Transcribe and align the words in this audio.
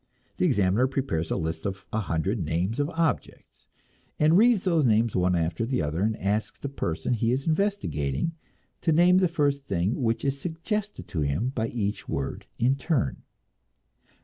The 0.37 0.47
examiner 0.47 0.87
prepares 0.87 1.29
a 1.29 1.35
list 1.35 1.63
of 1.63 1.85
a 1.93 1.99
hundred 1.99 2.43
names 2.43 2.79
of 2.79 2.89
objects, 2.89 3.69
and 4.19 4.35
reads 4.35 4.63
those 4.63 4.83
names 4.83 5.15
one 5.15 5.35
after 5.35 5.63
another, 5.63 6.01
and 6.01 6.17
asks 6.17 6.57
the 6.57 6.69
person 6.69 7.13
he 7.13 7.31
is 7.31 7.45
investigating 7.45 8.31
to 8.81 8.91
name 8.91 9.19
the 9.19 9.27
first 9.27 9.67
thing 9.67 10.01
which 10.01 10.25
is 10.25 10.39
suggested 10.41 11.07
to 11.09 11.21
him 11.21 11.49
by 11.49 11.67
each 11.67 12.09
word 12.09 12.47
in 12.57 12.73
turn. 12.77 13.21